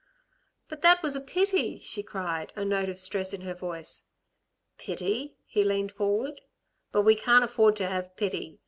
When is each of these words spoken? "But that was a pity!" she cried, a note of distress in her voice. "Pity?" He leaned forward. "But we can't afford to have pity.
"But 0.67 0.81
that 0.81 1.03
was 1.03 1.15
a 1.15 1.21
pity!" 1.21 1.77
she 1.77 2.01
cried, 2.01 2.51
a 2.55 2.65
note 2.65 2.89
of 2.89 2.95
distress 2.95 3.33
in 3.35 3.41
her 3.41 3.53
voice. 3.53 4.03
"Pity?" 4.79 5.35
He 5.45 5.63
leaned 5.63 5.91
forward. 5.91 6.41
"But 6.91 7.03
we 7.03 7.13
can't 7.13 7.43
afford 7.43 7.75
to 7.75 7.87
have 7.87 8.15
pity. 8.15 8.57